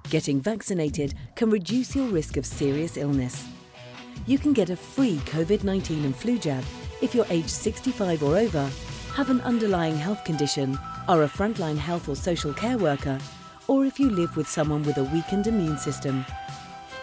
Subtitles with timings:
[0.09, 3.47] Getting vaccinated can reduce your risk of serious illness.
[4.27, 6.63] You can get a free COVID 19 and flu jab
[6.99, 8.69] if you're aged 65 or over,
[9.13, 13.19] have an underlying health condition, are a frontline health or social care worker,
[13.67, 16.25] or if you live with someone with a weakened immune system.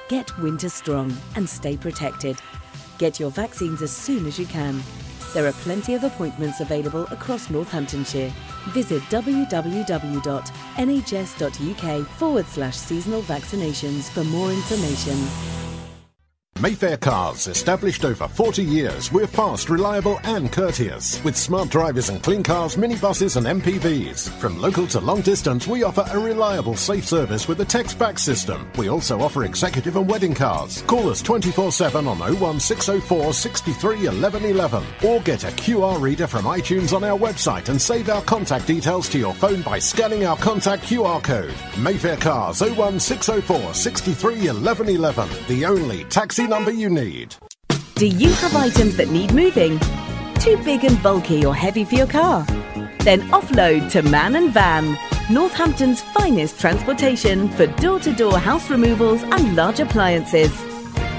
[0.08, 2.36] Get winter strong and stay protected.
[2.98, 4.82] Get your vaccines as soon as you can.
[5.32, 8.32] There are plenty of appointments available across Northamptonshire.
[8.68, 10.06] Visit www.nhs.uk
[12.18, 15.63] forward slash seasonal vaccinations for more information.
[16.60, 21.22] Mayfair Cars, established over 40 years, we're fast, reliable and courteous.
[21.24, 24.28] With smart drivers and clean cars, minibuses and MPVs.
[24.38, 28.20] From local to long distance, we offer a reliable, safe service with a text back
[28.20, 28.70] system.
[28.78, 30.82] We also offer executive and wedding cars.
[30.82, 36.92] Call us 24-7 on 01604 63 11 11 or get a QR reader from iTunes
[36.92, 40.84] on our website and save our contact details to your phone by scanning our contact
[40.84, 41.54] QR code.
[41.76, 45.28] Mayfair Cars 01604 63 11 11.
[45.48, 47.34] The only taxi number you need.
[47.94, 49.78] Do you have items that need moving?
[50.40, 52.44] Too big and bulky or heavy for your car?
[53.00, 54.98] Then offload to Man and Van,
[55.30, 60.52] Northampton's finest transportation for door to door house removals and large appliances.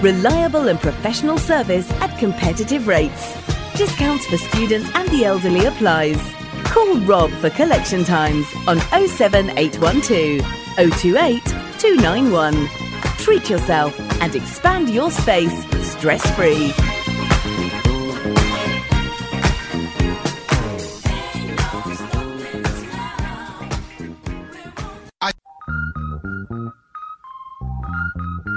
[0.01, 3.33] Reliable and professional service at competitive rates.
[3.77, 6.19] Discounts for students and the elderly applies.
[6.65, 10.41] Call Rob for collection times on 07812
[10.75, 11.43] 028
[11.79, 12.84] 291.
[13.17, 15.53] Treat yourself and expand your space
[15.85, 16.94] stress free.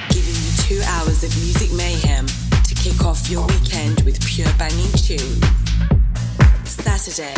[0.09, 2.25] Giving you two hours of music mayhem
[2.63, 5.45] to kick off your weekend with pure banging tunes.
[6.65, 7.35] Saturday,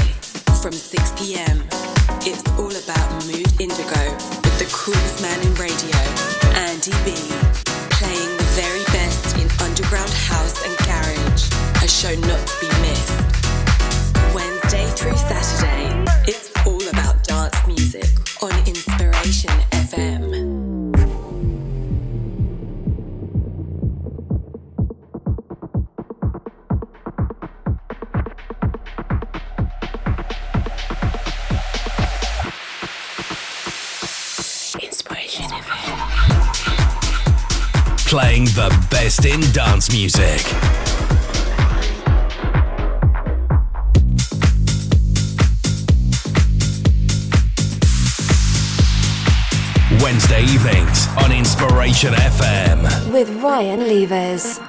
[0.62, 1.64] from 6 p.m.
[12.18, 13.20] not to be missed.
[14.36, 18.06] Wednesday through Saturday, it's all about dance music
[18.42, 20.54] on Inspiration FM.
[34.82, 35.98] Inspiration FM.
[38.08, 40.23] Playing the best in dance music.
[53.44, 54.60] Ryan Levers.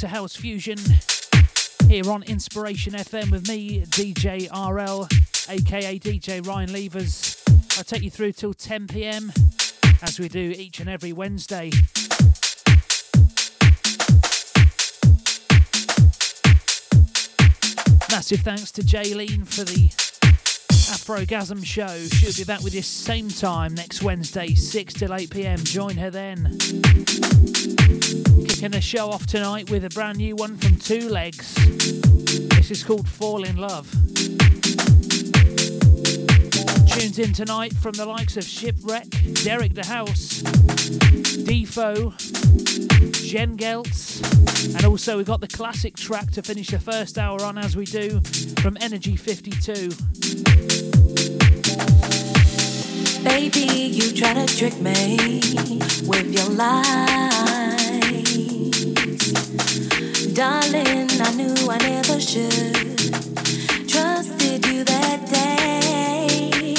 [0.00, 0.78] To House Fusion
[1.86, 5.06] here on Inspiration FM with me, DJ RL,
[5.50, 7.44] aka DJ Ryan Levers.
[7.78, 9.30] I take you through till 10 pm
[10.00, 11.70] as we do each and every Wednesday.
[18.10, 19.88] Massive thanks to Jaylene for the
[20.94, 21.98] Afrogasm show.
[22.16, 25.58] She'll be back with you same time next Wednesday, 6 till 8 pm.
[25.58, 26.58] Join her then.
[28.60, 31.54] Kicking the show off tonight with a brand new one from Two Legs.
[31.54, 33.90] This is called Fall in Love.
[36.86, 39.06] Tunes in tonight from the likes of Shipwreck,
[39.44, 42.12] Derek the House, Defo,
[43.26, 44.20] Jen Geltz,
[44.76, 47.86] and also we've got the classic track to finish the first hour on as we
[47.86, 48.20] do
[48.60, 49.88] from Energy 52.
[53.24, 55.16] Baby, you try to trick me
[56.06, 57.39] with your lies.
[60.34, 62.98] Darling, I knew I never should.
[63.88, 66.74] Trusted you that day.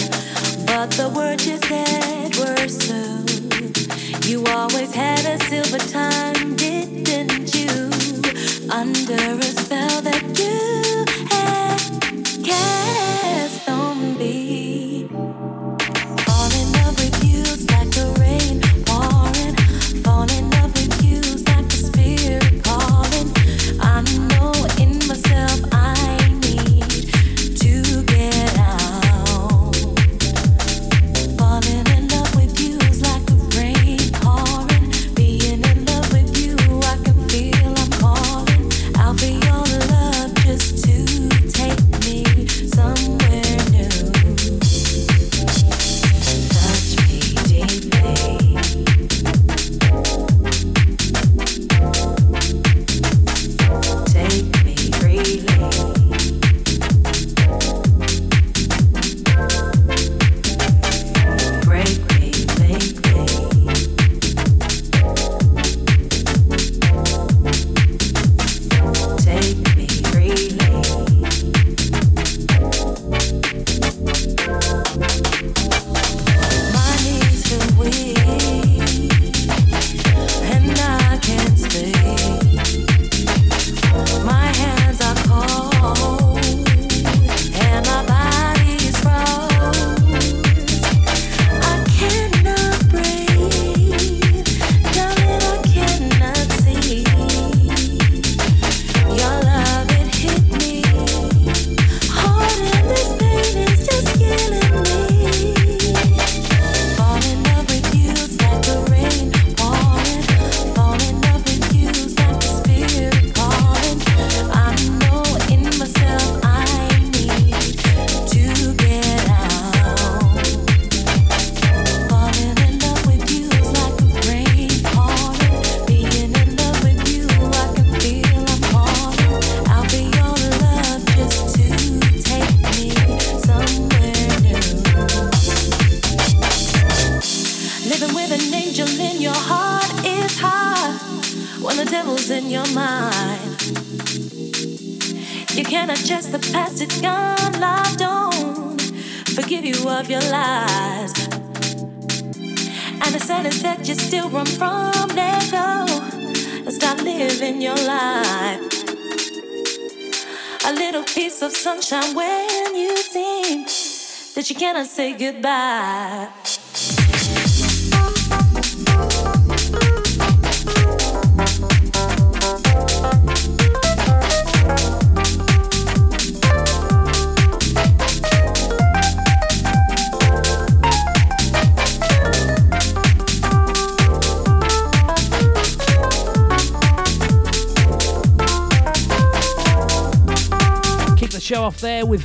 [0.65, 3.25] But the words you said were so.
[4.27, 7.91] You always had a silver tongue, didn't you?
[8.71, 11.61] Under a spell that you had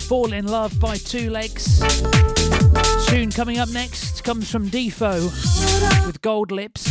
[0.09, 1.81] Fall in Love by Two Legs.
[3.09, 5.25] Tune coming up next comes from Defo
[6.07, 6.87] with Gold Lips.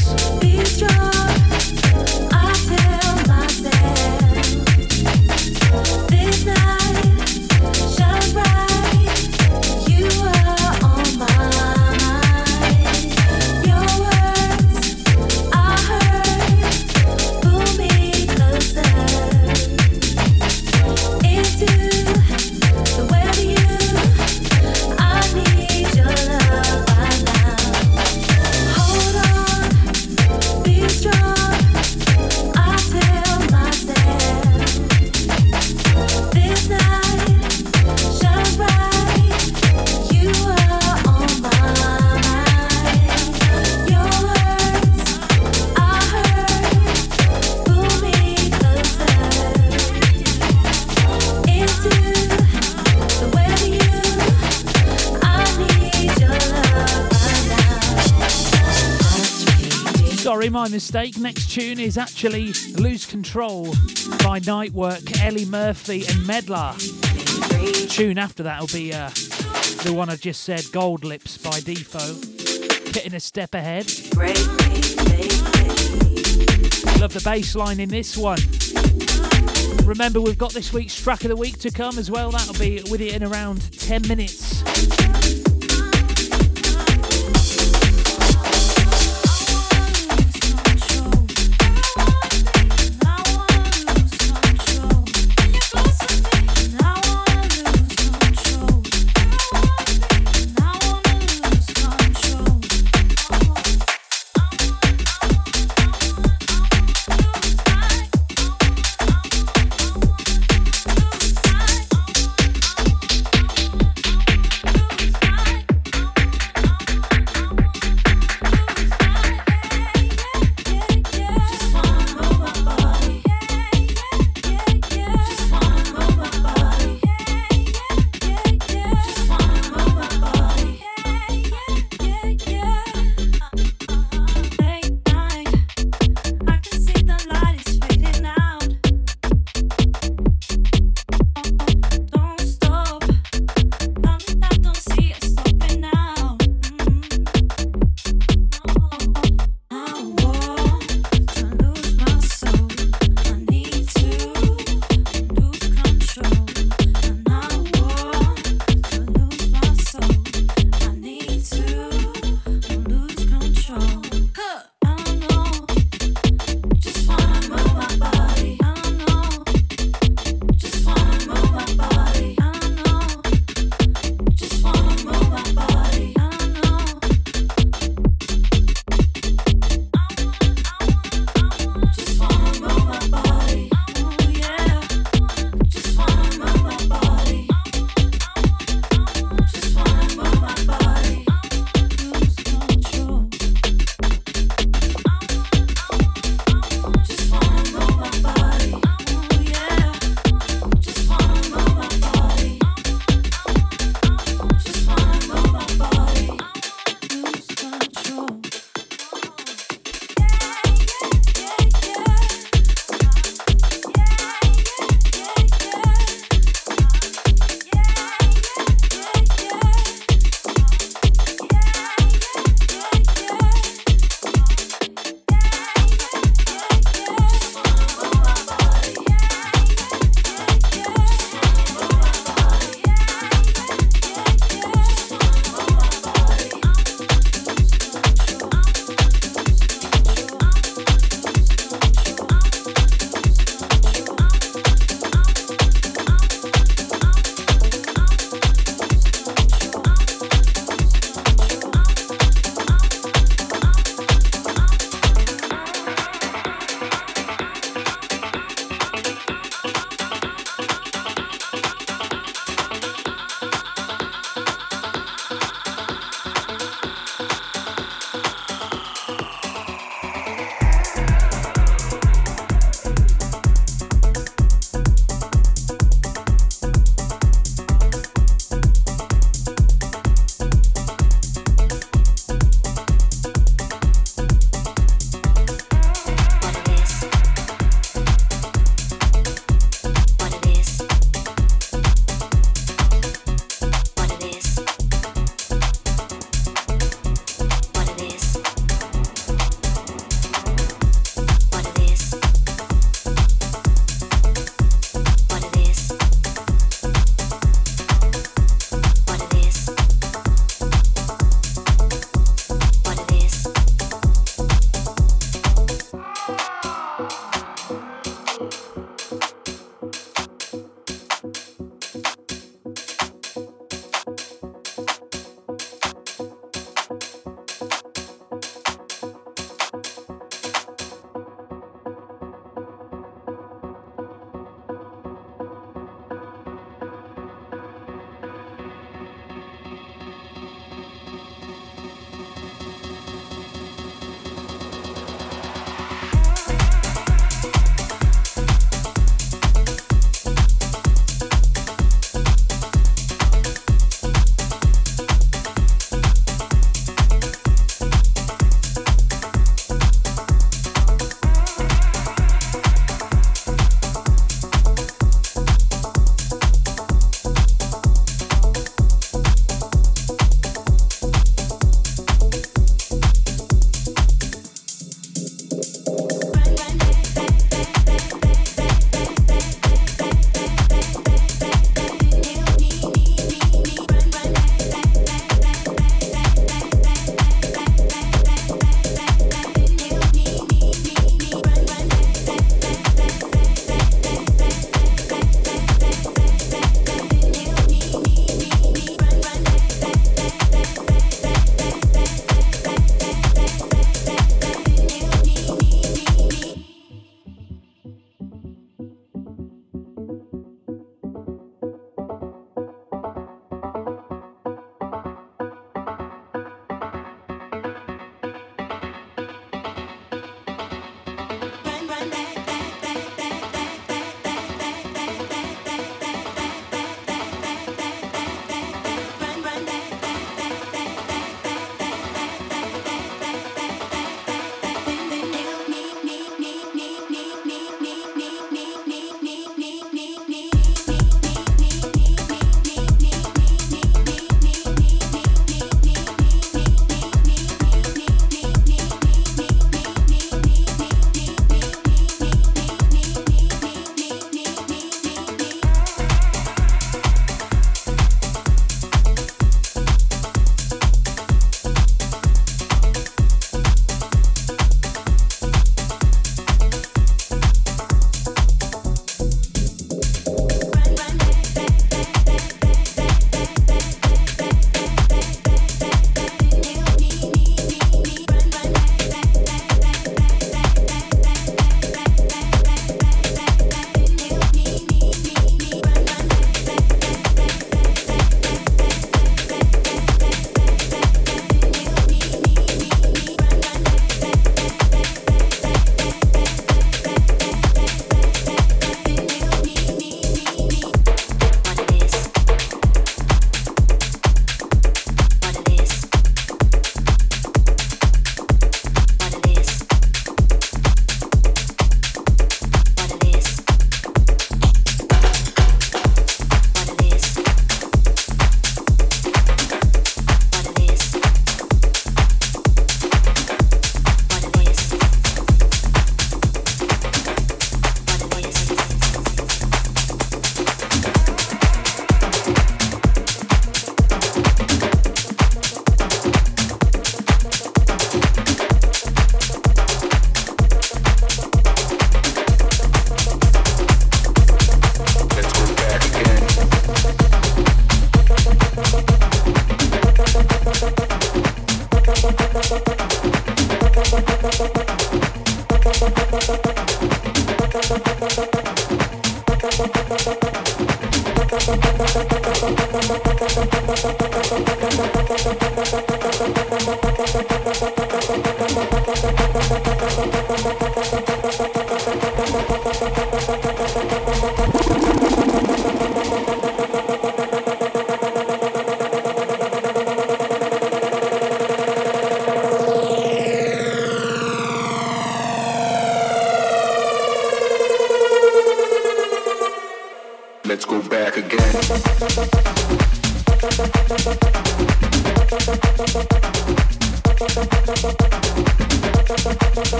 [60.56, 61.18] My mistake.
[61.18, 63.66] Next tune is actually Lose Control
[64.24, 66.74] by Nightwork, Ellie Murphy, and Medlar.
[67.90, 69.10] Tune after that will be uh,
[69.84, 72.94] the one I just said, Gold Lips by Defo.
[72.94, 73.88] Getting a step ahead.
[77.02, 78.40] Love the bass line in this one.
[79.86, 82.32] Remember, we've got this week's track of the week to come as well.
[82.32, 85.55] That'll be with it in around 10 minutes.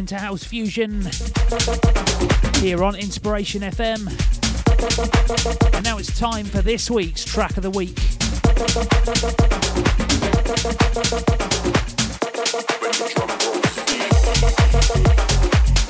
[0.00, 1.02] Into House Fusion
[2.62, 4.06] here on Inspiration FM.
[5.74, 7.98] And now it's time for this week's track of the week.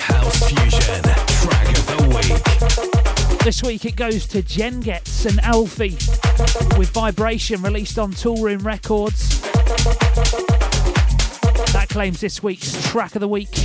[0.01, 1.03] House Fusion
[1.45, 2.03] track of the
[3.29, 3.39] week.
[3.45, 5.97] This week it goes to Jen Getz and Alfie
[6.77, 9.41] with Vibration released on Toolroom Records
[11.73, 13.57] That claims this week's track of the week.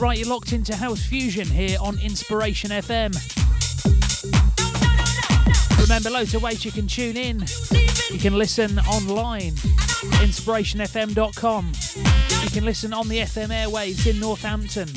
[0.00, 3.14] Right, you're locked into House Fusion here on Inspiration FM.
[5.80, 7.44] Remember, loads of ways you can tune in.
[8.10, 9.52] You can listen online,
[10.22, 11.72] inspirationfm.com.
[12.44, 14.88] You can listen on the FM airwaves in Northampton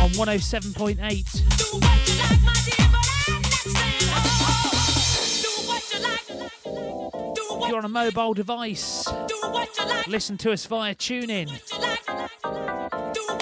[0.00, 1.08] on 107.8.
[7.62, 9.08] If you're on a mobile device,
[10.06, 11.67] listen to us via TuneIn.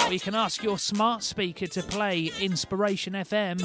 [0.06, 3.60] Or you can ask your smart speaker to play Inspiration FM.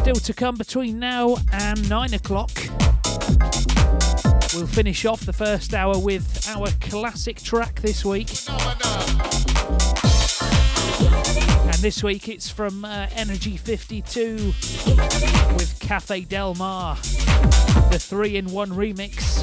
[0.00, 2.50] Still to come between now and 9 o'clock.
[4.54, 8.30] We'll finish off the first hour with our classic track this week.
[11.66, 14.36] And this week it's from uh, Energy 52
[15.56, 16.96] with Cafe Del Mar,
[17.90, 19.42] the 3 in 1 remix.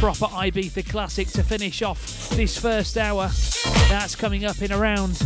[0.00, 3.30] Proper Ibiza classic to finish off this first hour.
[3.88, 5.18] That's coming up in around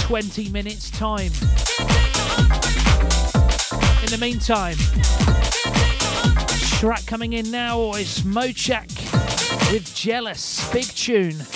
[0.00, 1.32] 20 minutes' time.
[4.02, 4.76] In the meantime,
[6.78, 8.90] track coming in now or is Mochakk
[9.72, 10.68] with Jealous.
[10.72, 11.46] Big tune.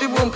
[0.00, 0.29] The room.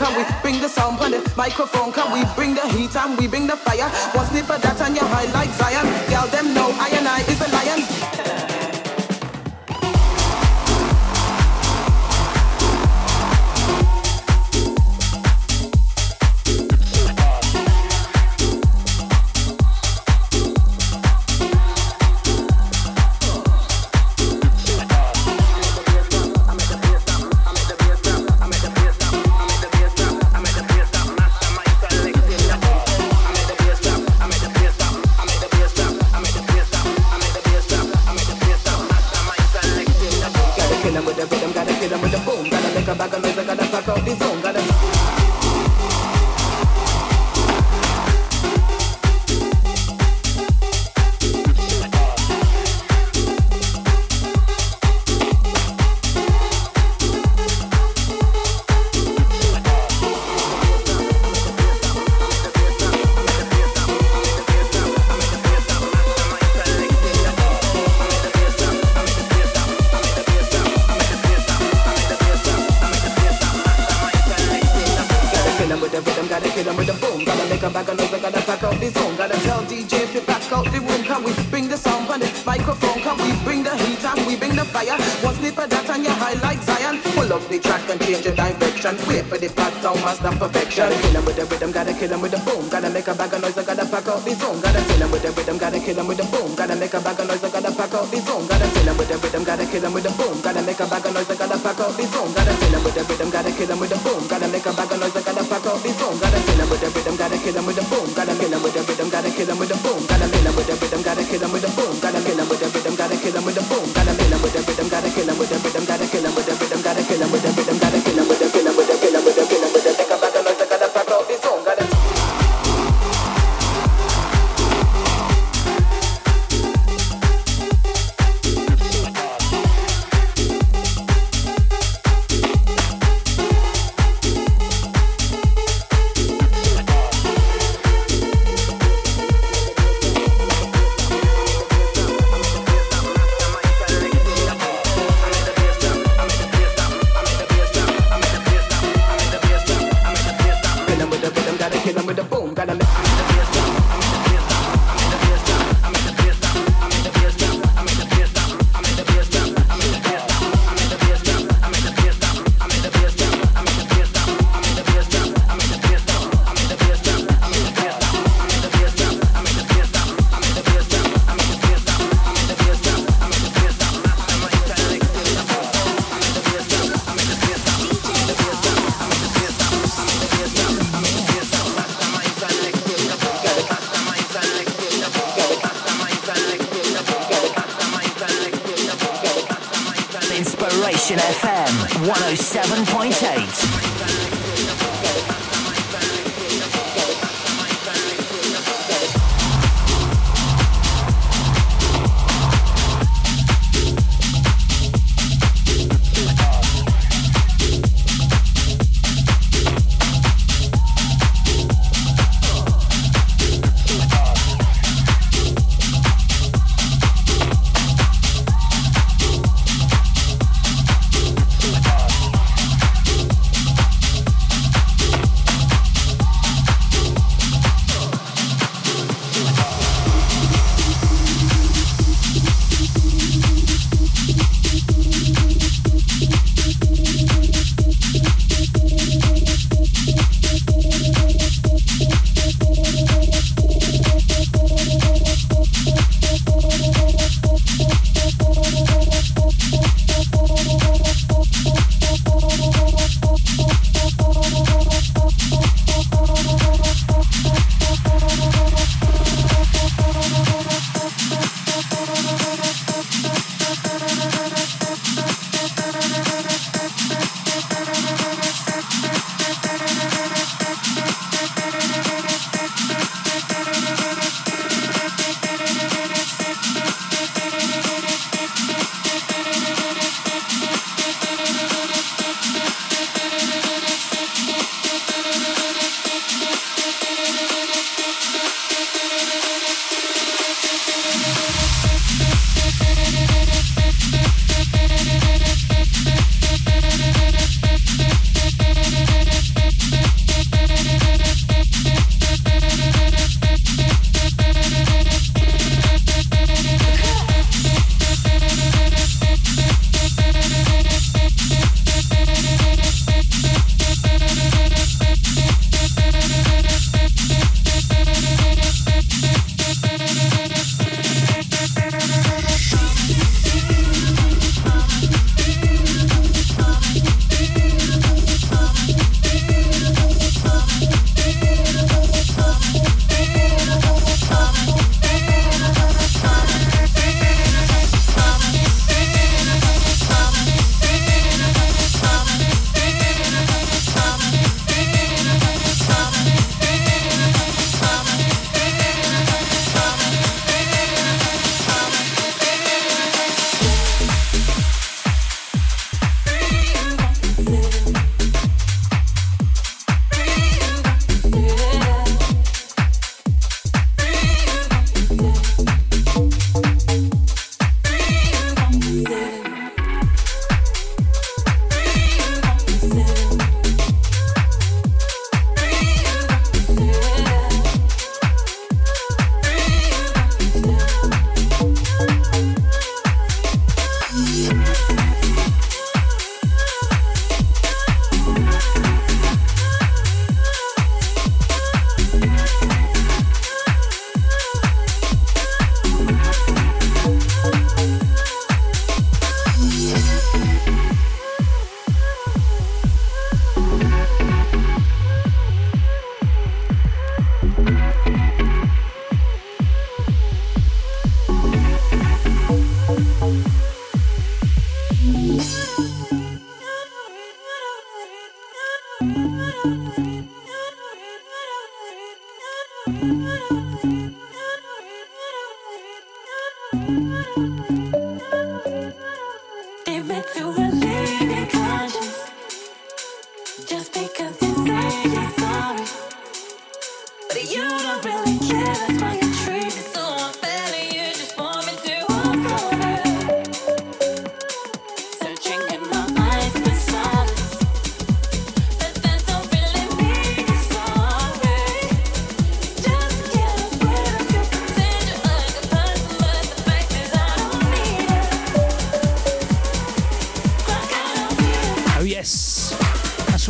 [108.65, 111.03] with a rhythm, gotta kill him with a boom, gotta kill him with a rhythm,
[111.03, 113.45] gotta kill him with a boom, gotta kill him with a rhythm, gotta kill him
[113.45, 115.85] with a boom, gotta kill him with a rhythm, gotta kill him with a rhythm,
[115.85, 117.84] gotta kill him with a rhythm, gotta kill him with a gotta kill rhythm.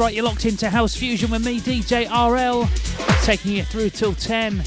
[0.04, 2.68] Right, you're locked into House Fusion with me, DJ RL,
[3.24, 4.60] taking you through till 10.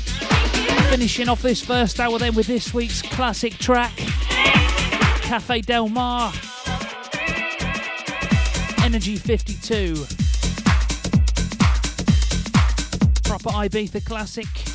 [0.89, 3.95] Finishing off this first hour then with this week's classic track,
[5.21, 6.33] Cafe Del Mar,
[8.83, 9.93] Energy 52.
[13.23, 14.66] Proper Ibiza classic.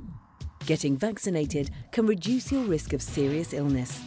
[0.66, 4.02] Getting vaccinated can reduce your risk of serious illness.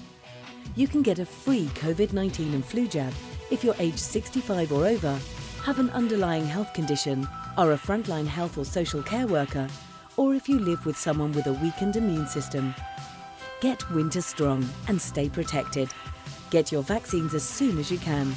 [0.75, 3.13] You can get a free COVID 19 and flu jab
[3.55, 5.17] if you're aged 65 or over,
[5.63, 7.25] have an underlying health condition,
[7.57, 9.69] are a frontline health or social care worker,
[10.17, 12.75] or if you live with someone with a weakened immune system.
[13.61, 15.87] Get winter strong and stay protected.
[16.49, 18.35] Get your vaccines as soon as you can.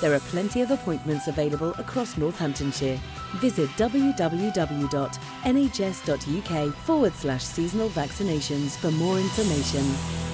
[0.00, 3.00] There are plenty of appointments available across Northamptonshire.
[3.38, 4.24] Visit www.nhs.uk
[6.74, 10.29] forward slash seasonal vaccinations for more information.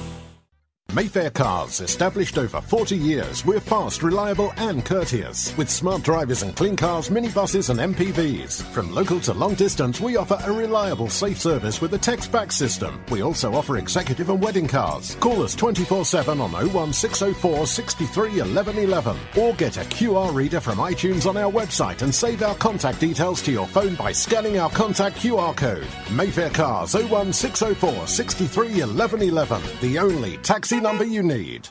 [0.95, 5.55] Mayfair Cars, established over 40 years, we're fast, reliable and courteous.
[5.59, 8.63] With smart drivers and clean cars, minibuses and MPVs.
[8.63, 13.05] From local to long distance, we offer a reliable, safe service with a text-back system.
[13.11, 15.17] We also offer executive and wedding cars.
[15.17, 21.27] Call us 24-7 on 01604 63 11 11 or get a QR reader from iTunes
[21.27, 25.17] on our website and save our contact details to your phone by scanning our contact
[25.17, 25.87] QR code.
[26.13, 29.63] Mayfair Cars 01604 63 11 11.
[29.81, 31.69] The only taxi number you need.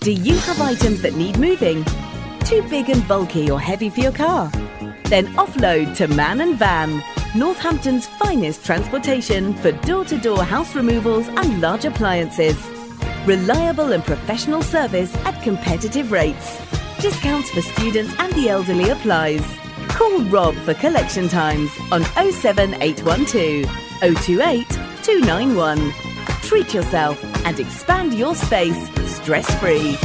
[0.00, 1.84] Do you have items that need moving?
[2.44, 4.50] Too big and bulky or heavy for your car?
[5.04, 7.02] Then offload to Man and Van,
[7.34, 12.56] Northampton's finest transportation for door to door house removals and large appliances.
[13.26, 16.58] Reliable and professional service at competitive rates.
[17.00, 19.44] Discounts for students and the elderly applies.
[19.88, 23.66] Call Rob for collection times on 07812
[24.00, 24.68] 028
[25.02, 26.07] 291.
[26.42, 29.96] Treat yourself and expand your space stress free.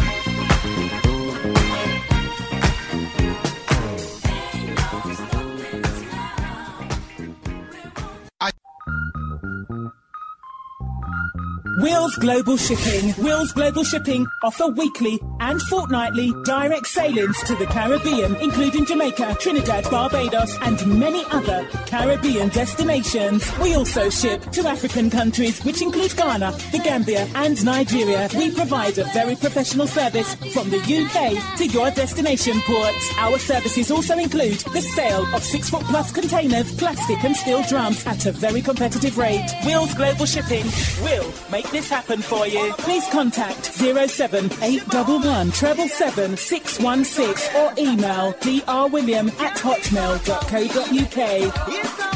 [11.77, 13.13] Wheels Global Shipping.
[13.23, 19.89] Wheels Global Shipping offer weekly and fortnightly direct sailings to the Caribbean, including Jamaica, Trinidad,
[19.89, 23.49] Barbados, and many other Caribbean destinations.
[23.57, 28.29] We also ship to African countries, which include Ghana, the Gambia, and Nigeria.
[28.37, 32.93] We provide a very professional service from the UK to your destination port.
[33.17, 38.05] Our services also include the sale of six foot plus containers, plastic and steel drums
[38.05, 39.49] at a very competitive rate.
[39.65, 40.65] Wheels Global Shipping
[41.01, 42.73] will make this happen for you.
[42.79, 52.12] Please contact 07811 treble seven six one six or email drwilliam at hotmail.co.uk.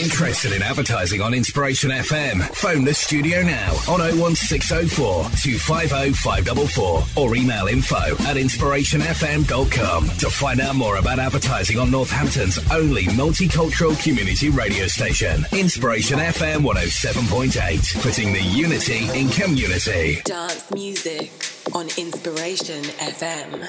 [0.00, 2.40] Interested in advertising on Inspiration FM?
[2.54, 10.60] Phone the studio now on 01604 250 544 or email info at inspirationfm.com to find
[10.62, 15.44] out more about advertising on Northampton's only multicultural community radio station.
[15.52, 20.22] Inspiration FM 107.8, putting the unity in community.
[20.24, 21.30] Dance music
[21.74, 23.68] on Inspiration FM.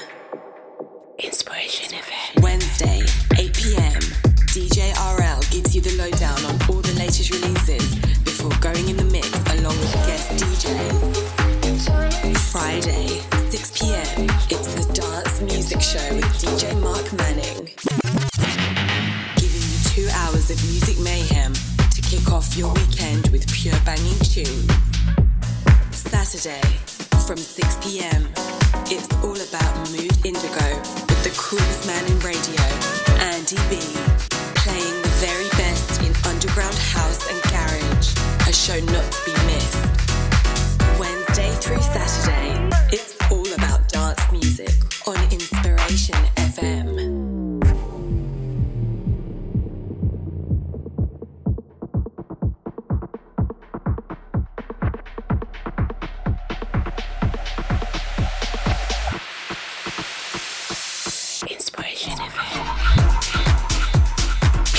[1.18, 2.42] Inspiration FM.
[2.42, 3.02] Wednesday,
[3.36, 4.00] 8 p.m.
[4.52, 5.21] DJ RL gives you the
[6.02, 7.94] lowdown on all the latest releases
[8.26, 10.66] before going in the mix along with guest DJ.
[12.50, 14.26] Friday, 6 p.m.
[14.50, 17.70] It's the Dance Music Show with DJ Mark Manning.
[19.38, 21.52] Giving you two hours of music mayhem
[21.94, 24.66] to kick off your weekend with pure banging tunes.
[25.92, 26.66] Saturday,
[27.26, 28.26] from 6 p.m.
[28.90, 30.68] It's all about Mood Indigo
[31.06, 32.62] with the coolest man in radio,
[33.22, 33.78] Andy B,
[36.52, 38.12] underground house and garage.
[38.46, 39.41] A show not to be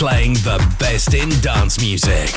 [0.03, 2.29] Playing the best in dance music.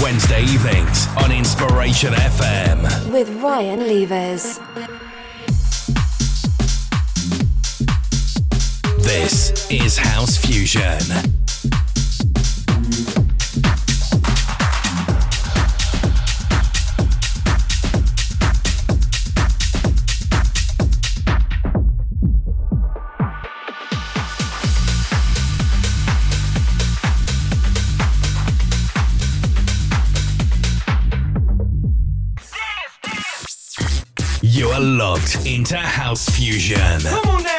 [0.00, 3.12] Wednesday evenings on Inspiration FM.
[3.12, 4.60] With Ryan Levers.
[8.98, 11.43] This is House Fusion.
[35.46, 37.00] Into House Fusion.
[37.00, 37.53] Come on now,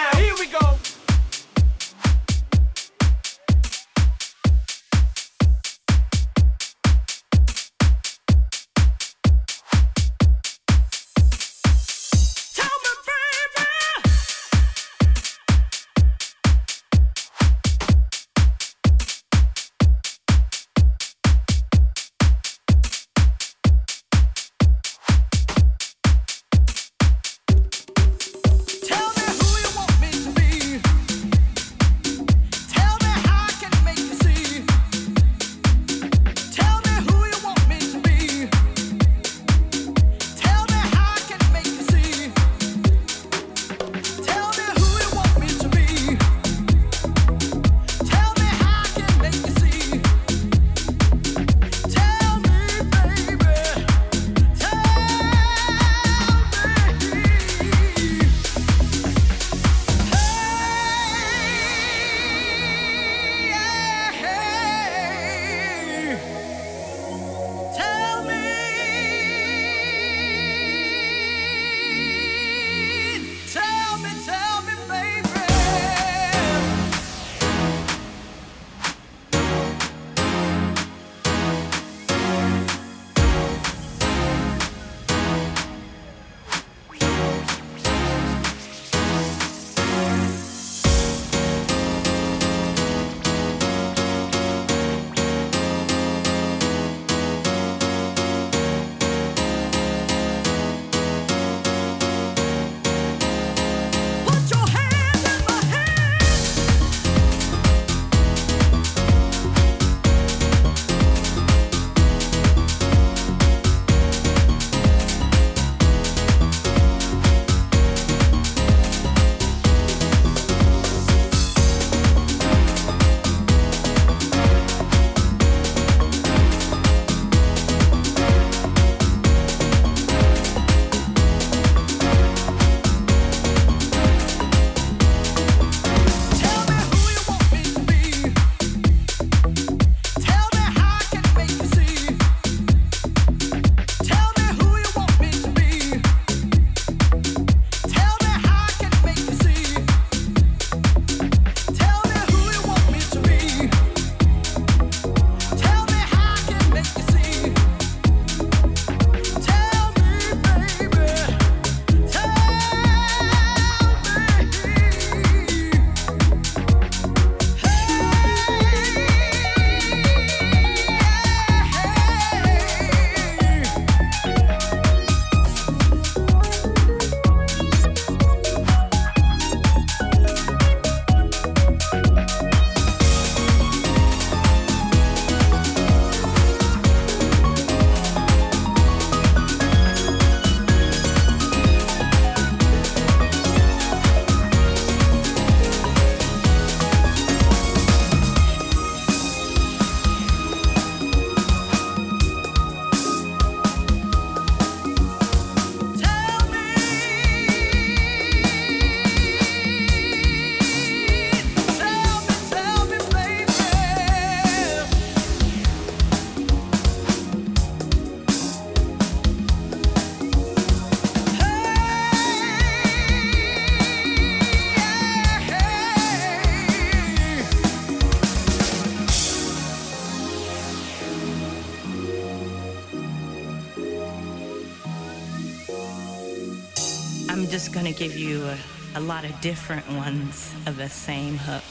[239.45, 241.64] different ones of the same hook.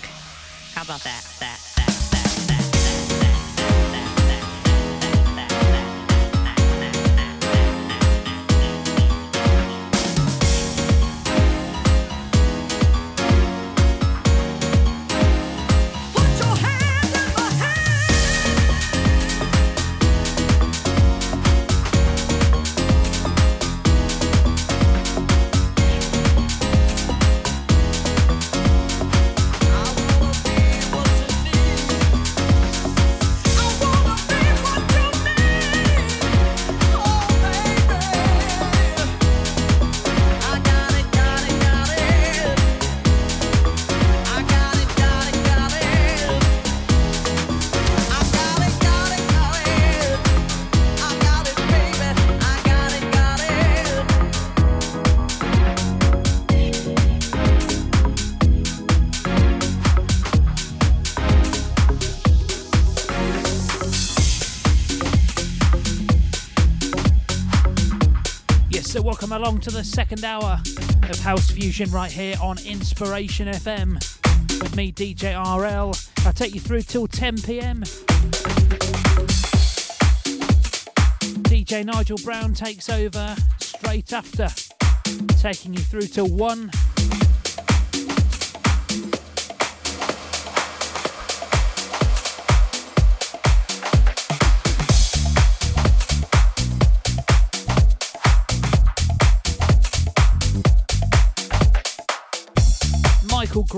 [69.36, 70.60] Along to the second hour
[71.08, 73.94] of House Fusion right here on Inspiration FM
[74.62, 75.92] with me, DJ RL.
[76.24, 77.82] I'll take you through till 10 pm.
[81.42, 84.48] DJ Nigel Brown takes over straight after,
[85.40, 86.70] taking you through till 1.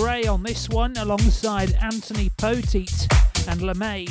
[0.06, 3.08] Michael Gray on this one alongside Anthony Poteat
[3.48, 4.08] and LeMay.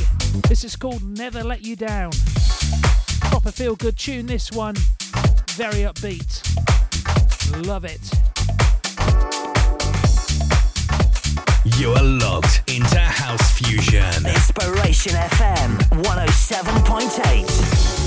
[0.48, 2.12] This is called Never Let You Down.
[3.22, 4.76] Proper feel good tune, this one.
[5.52, 6.42] Very upbeat.
[7.66, 8.02] Love it.
[11.80, 14.26] You are logged into House Fusion.
[14.26, 18.05] Inspiration FM 107.8.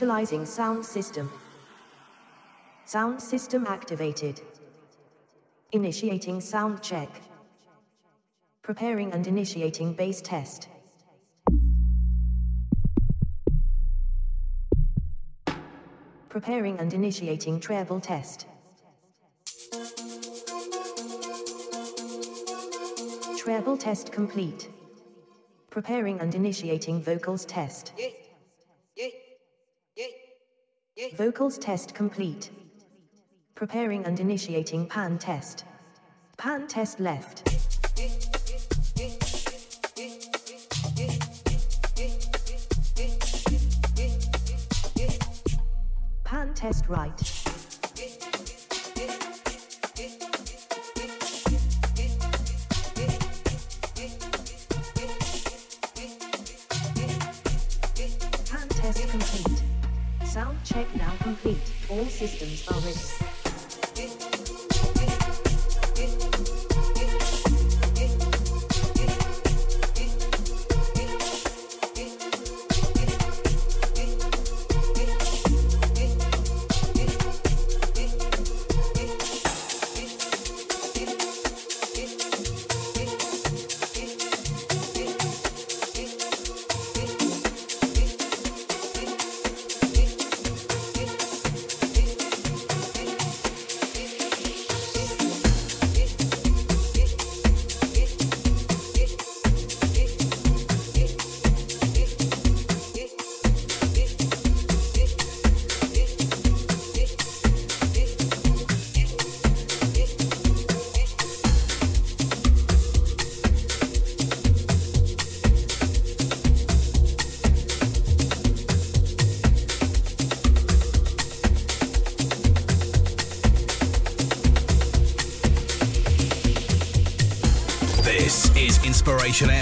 [0.00, 1.30] Initializing sound system.
[2.86, 4.40] Sound system activated.
[5.72, 7.10] Initiating sound check.
[8.62, 10.68] Preparing and initiating bass test.
[16.30, 18.46] Preparing and initiating treble test.
[23.36, 24.70] Treble test complete.
[25.68, 27.92] Preparing and initiating vocals test.
[31.08, 32.50] Vocals test complete.
[33.54, 35.64] Preparing and initiating pan test.
[36.36, 37.46] Pan test left.
[46.24, 47.39] Pan test right.
[61.30, 61.72] Complete.
[61.88, 63.29] All systems are ready.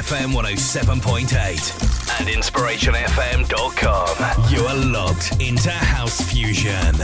[0.09, 4.51] FM 107.8 and InspirationFM.com.
[4.51, 6.94] You are logged into House Fusion.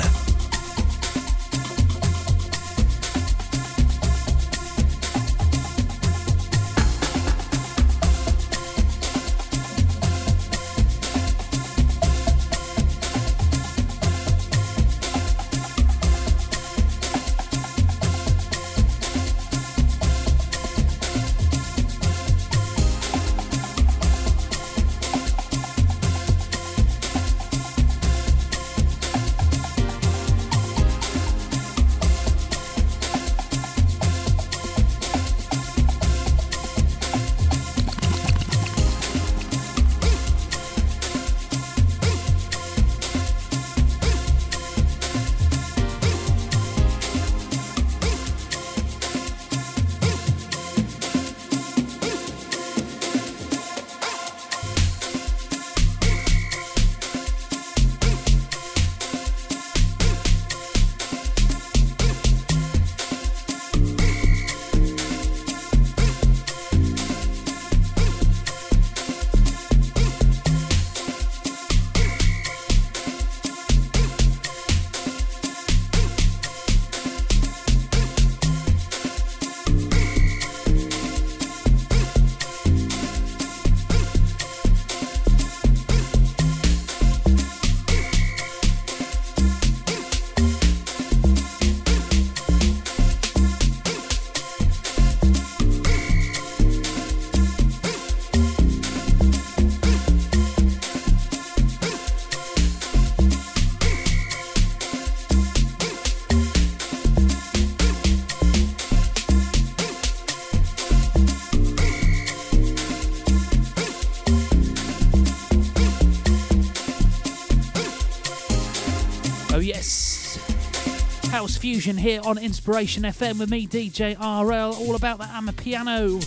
[121.65, 124.75] Fusion here on Inspiration FM with me, DJ RL.
[124.75, 126.21] All about the Amapiano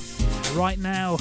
[0.57, 1.17] right now.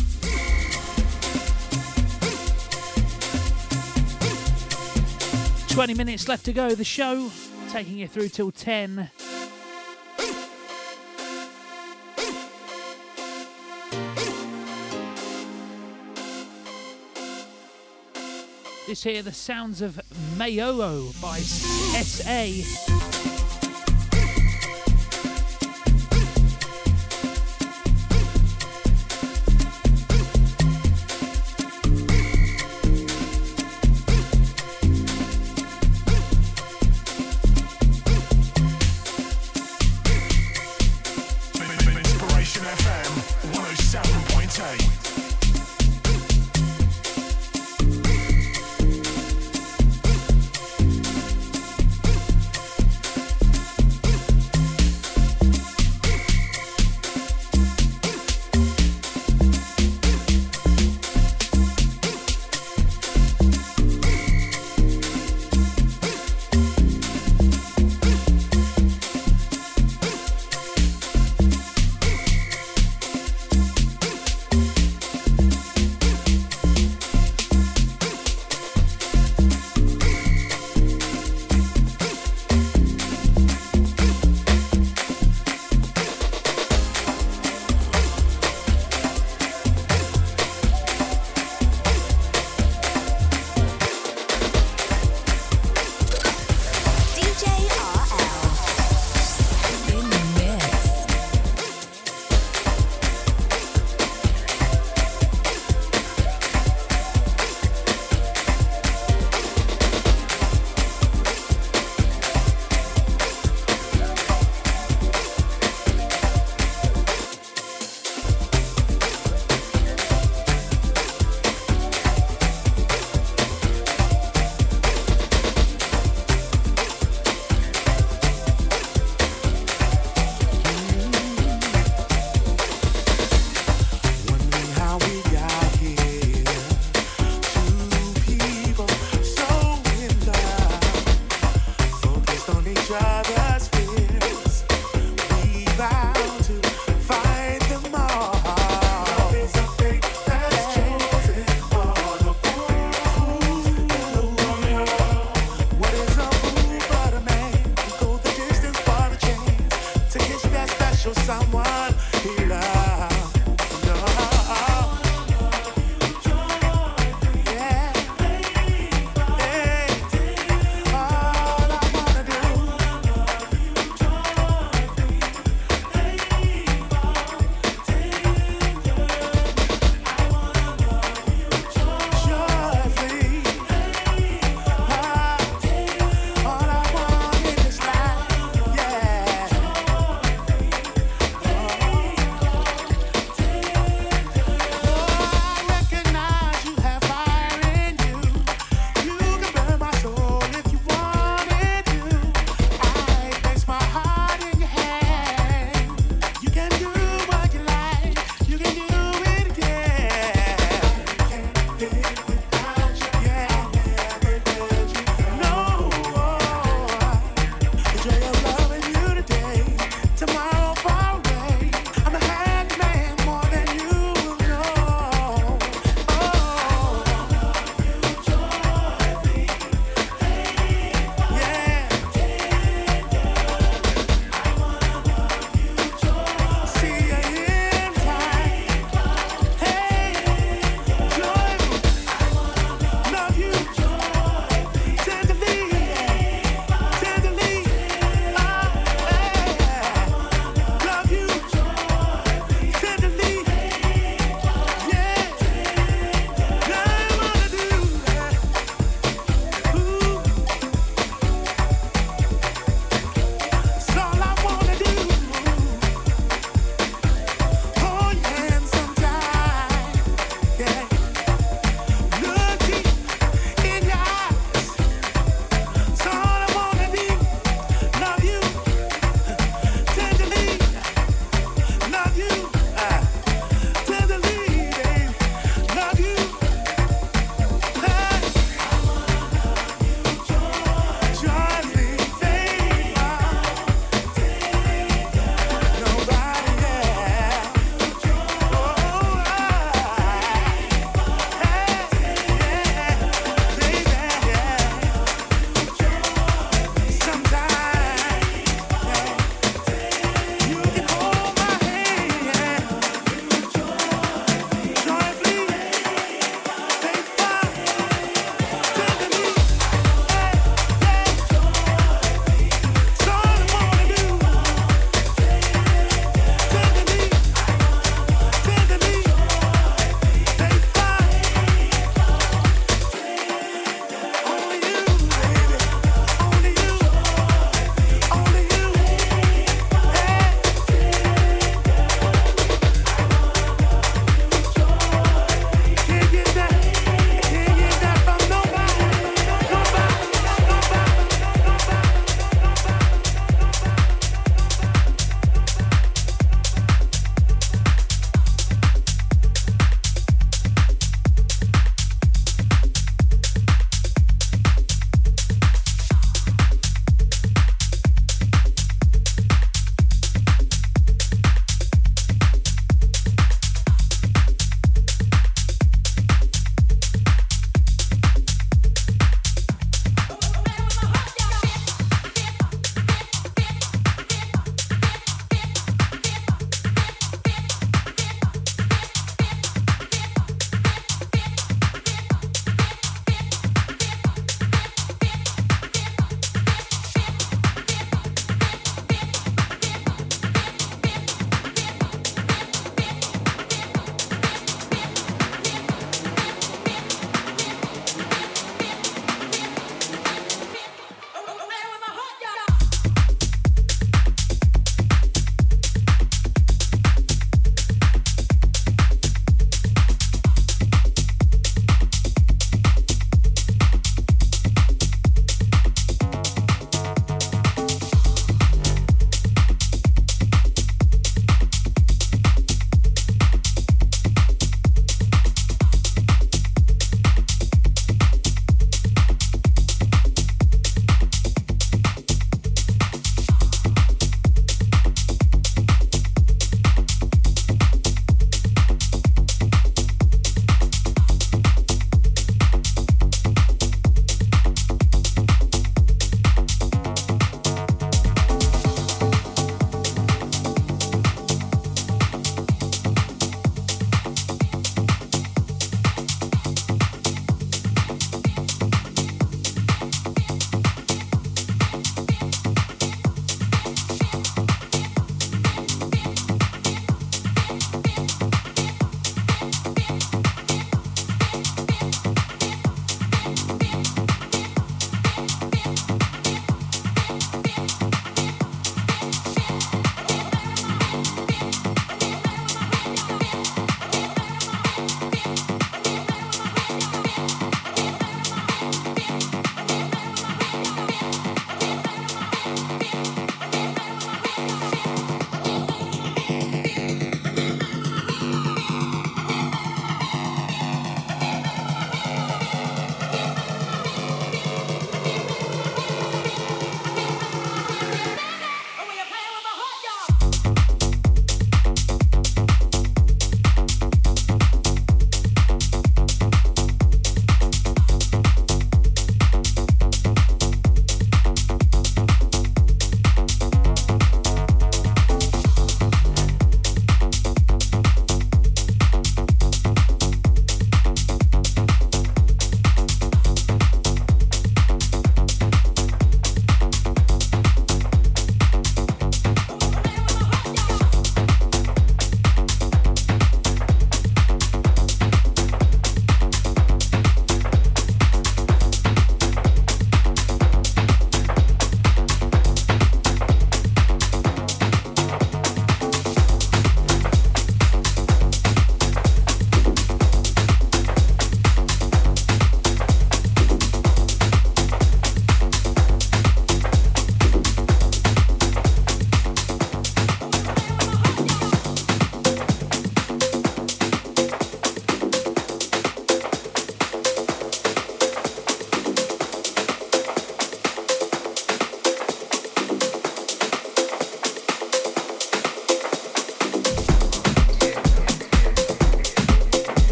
[5.69, 6.71] Twenty minutes left to go.
[6.75, 7.31] The show
[7.69, 9.11] taking you through till ten.
[18.87, 20.01] This here, the sounds of
[20.39, 22.96] Mayoo by SA.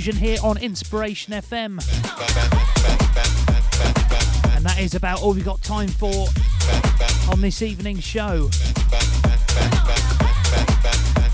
[0.00, 1.78] Fusion here on Inspiration FM.
[4.56, 6.26] And that is about all we've got time for
[7.30, 8.48] on this evening's show.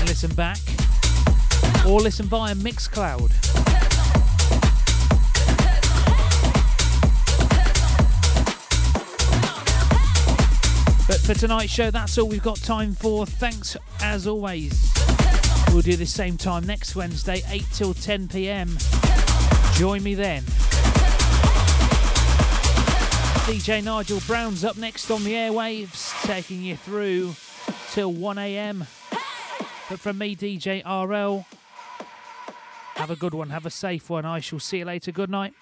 [0.00, 0.58] and listen back.
[1.86, 3.45] Or listen via Mixcloud.
[11.26, 13.26] For tonight's show, that's all we've got time for.
[13.26, 14.92] Thanks as always.
[15.72, 18.78] We'll do the same time next Wednesday, 8 till 10 pm.
[19.74, 20.44] Join me then.
[23.44, 27.34] DJ Nigel Brown's up next on the airwaves, taking you through
[27.90, 28.86] till 1 am.
[29.90, 31.44] But from me, DJ RL,
[32.94, 34.24] have a good one, have a safe one.
[34.24, 35.10] I shall see you later.
[35.10, 35.54] Good night.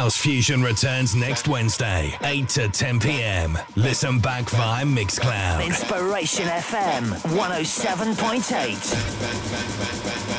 [0.00, 3.58] House Fusion returns next Wednesday, 8 to 10 p.m.
[3.76, 5.66] Listen back via Mixcloud.
[5.66, 10.29] Inspiration FM 107.8.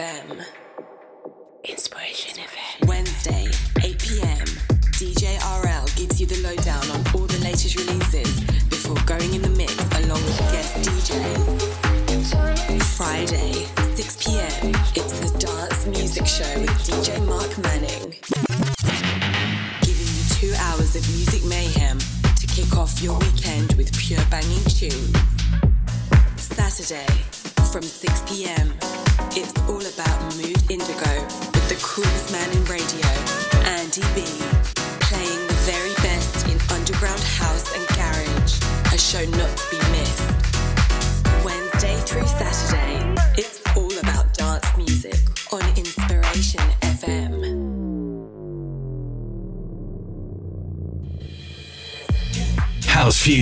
[0.00, 0.59] FM.